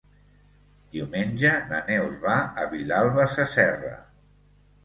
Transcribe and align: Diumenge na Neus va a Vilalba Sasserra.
Diumenge 0.95 1.51
na 1.73 1.81
Neus 1.89 2.15
va 2.25 2.39
a 2.63 2.65
Vilalba 2.75 3.29
Sasserra. 3.37 3.97